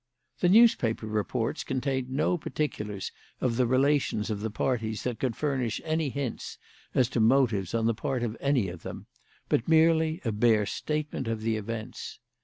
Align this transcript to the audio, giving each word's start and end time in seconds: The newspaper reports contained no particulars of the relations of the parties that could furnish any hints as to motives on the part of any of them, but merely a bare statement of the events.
The 0.39 0.49
newspaper 0.49 1.05
reports 1.05 1.63
contained 1.63 2.09
no 2.09 2.35
particulars 2.35 3.11
of 3.39 3.55
the 3.55 3.67
relations 3.67 4.31
of 4.31 4.39
the 4.41 4.49
parties 4.49 5.03
that 5.03 5.19
could 5.19 5.35
furnish 5.35 5.79
any 5.85 6.09
hints 6.09 6.57
as 6.95 7.07
to 7.09 7.19
motives 7.19 7.75
on 7.75 7.85
the 7.85 7.93
part 7.93 8.23
of 8.23 8.35
any 8.39 8.67
of 8.67 8.81
them, 8.81 9.05
but 9.47 9.67
merely 9.67 10.19
a 10.25 10.31
bare 10.31 10.65
statement 10.65 11.27
of 11.27 11.41
the 11.41 11.55
events. 11.55 12.17